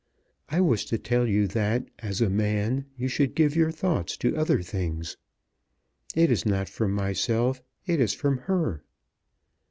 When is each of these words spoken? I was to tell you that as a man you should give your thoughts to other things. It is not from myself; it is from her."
I 0.49 0.61
was 0.61 0.83
to 0.85 0.97
tell 0.97 1.27
you 1.27 1.45
that 1.49 1.87
as 1.99 2.21
a 2.21 2.29
man 2.31 2.85
you 2.97 3.07
should 3.07 3.35
give 3.35 3.55
your 3.55 3.69
thoughts 3.69 4.17
to 4.17 4.35
other 4.35 4.63
things. 4.63 5.15
It 6.15 6.31
is 6.31 6.43
not 6.43 6.67
from 6.67 6.91
myself; 6.91 7.61
it 7.85 7.99
is 8.01 8.15
from 8.15 8.39
her." 8.49 8.81